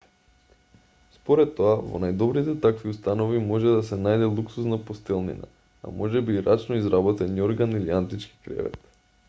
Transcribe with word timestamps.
според 1.17 1.51
тоа 1.57 1.73
во 1.89 1.99
најдобрите 2.03 2.55
такви 2.63 2.93
установи 2.93 3.43
може 3.51 3.75
да 3.75 3.83
се 3.91 3.99
најде 4.07 4.31
луксузна 4.39 4.79
постелнина 4.89 5.51
а 5.89 5.93
можеби 6.01 6.39
и 6.39 6.43
рачно 6.49 6.79
изработен 6.83 7.41
јорган 7.43 7.81
или 7.83 7.97
антички 8.03 8.43
кревет 8.49 8.89